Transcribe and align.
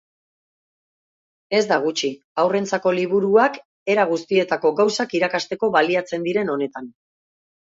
Ez 1.57 1.61
da 1.71 1.77
gutxi, 1.83 2.09
haurrentzako 2.43 2.93
liburuak 3.01 3.59
era 3.97 4.07
guztietako 4.13 4.73
gauzak 4.81 5.15
irakasteko 5.21 5.71
baliatzen 5.77 6.27
diren 6.31 6.53
honetan. 6.57 6.91